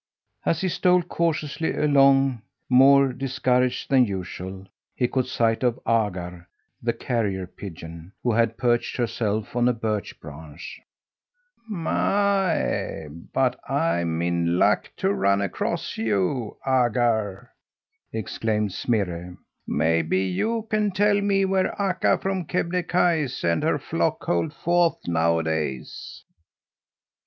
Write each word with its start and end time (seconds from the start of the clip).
As 0.47 0.61
he 0.61 0.67
stole 0.67 1.03
cautiously 1.03 1.77
along, 1.77 2.41
more 2.67 3.13
discouraged 3.13 3.91
than 3.91 4.05
usual, 4.07 4.65
he 4.95 5.07
caught 5.07 5.27
sight 5.27 5.61
of 5.61 5.79
Agar, 5.87 6.47
the 6.81 6.91
carrier 6.91 7.45
pigeon, 7.45 8.11
who 8.23 8.31
had 8.33 8.57
perched 8.57 8.97
herself 8.97 9.55
on 9.55 9.69
a 9.69 9.73
birch 9.73 10.19
branch. 10.19 10.81
"My, 11.69 13.09
but 13.31 13.59
I'm 13.69 14.23
in 14.23 14.57
luck 14.57 14.91
to 14.97 15.13
run 15.13 15.39
across 15.39 15.95
you, 15.99 16.57
Agar!" 16.65 17.51
exclaimed 18.11 18.73
Smirre. 18.73 19.37
"Maybe 19.67 20.23
you 20.23 20.65
can 20.71 20.89
tell 20.89 21.21
me 21.21 21.45
where 21.45 21.79
Akka 21.79 22.17
from 22.17 22.45
Kebnekaise 22.45 23.43
and 23.43 23.61
her 23.61 23.77
flock 23.77 24.23
hold 24.23 24.51
forth 24.51 24.97
nowadays?" 25.05 26.23